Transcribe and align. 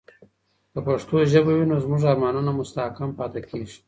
که 0.73 0.79
پښتو 0.87 1.15
ژبه 1.31 1.51
وي، 1.55 1.65
نو 1.71 1.75
زموږ 1.83 2.01
ارمانونه 2.11 2.51
مستحکم 2.59 3.09
پاتې 3.19 3.39
کیږي. 3.49 3.77